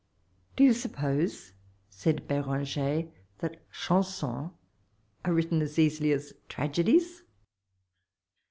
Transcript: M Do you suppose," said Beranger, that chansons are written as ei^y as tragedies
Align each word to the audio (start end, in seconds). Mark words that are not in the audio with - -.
M 0.01 0.41
Do 0.55 0.63
you 0.63 0.73
suppose," 0.73 1.53
said 1.87 2.27
Beranger, 2.27 3.11
that 3.37 3.61
chansons 3.71 4.49
are 5.23 5.31
written 5.31 5.61
as 5.61 5.77
ei^y 5.77 6.11
as 6.11 6.33
tragedies 6.49 7.21